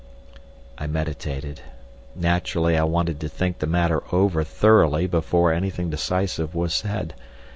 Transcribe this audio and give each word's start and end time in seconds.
I 0.79 0.87
meditated. 0.87 1.61
Naturally, 2.15 2.75
I 2.75 2.85
wanted 2.85 3.19
to 3.19 3.29
think 3.29 3.59
the 3.59 3.67
matter 3.67 4.01
over 4.11 4.43
thoroughly 4.43 5.05
before 5.05 5.53
anything 5.53 5.91
decisive 5.91 6.55
was 6.55 6.73
said. 6.73 7.13